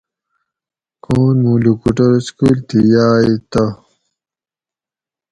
کون 1.03 1.35
مُوں 1.43 1.57
لوکوٹور 1.63 2.13
سکول 2.27 2.57
تھی 2.67 2.79
یاۤئے 2.93 3.33
تہ 3.51 3.63